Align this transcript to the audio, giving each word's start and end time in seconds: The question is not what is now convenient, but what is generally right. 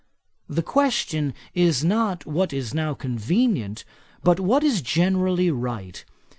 The 0.49 0.63
question 0.63 1.31
is 1.53 1.83
not 1.85 2.25
what 2.25 2.51
is 2.53 2.73
now 2.73 2.95
convenient, 2.95 3.85
but 4.23 4.39
what 4.39 4.63
is 4.63 4.81
generally 4.81 5.51
right. 5.51 6.03